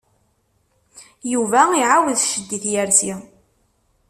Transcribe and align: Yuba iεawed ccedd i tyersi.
Yuba 1.31 1.61
iεawed 1.77 2.17
ccedd 2.23 2.49
i 2.57 2.59
tyersi. 2.63 3.13